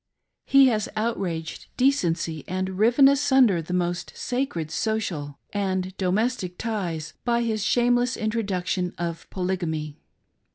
[0.47, 7.43] He has outraged decency and riven asunder the most sacred social and domestic ties by
[7.43, 9.99] his shameless introduction of Polygamy.